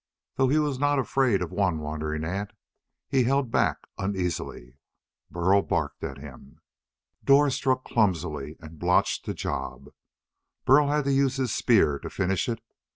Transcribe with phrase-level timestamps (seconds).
[0.37, 2.53] Though he was not afraid of one wandering ant,
[3.07, 4.77] he held back uneasily.
[5.29, 6.59] Burl barked at him.
[7.23, 9.89] Dor struck clumsily and botched the job.
[10.65, 12.63] Burl had to use his spear to finish it.